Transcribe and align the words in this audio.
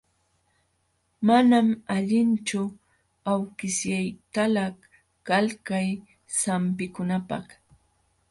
Manam 1.27 1.67
allinchu 1.95 2.61
awkishyaytalaq 3.33 4.77
qalkay 5.27 5.87
sampikunapaq. 6.39 7.47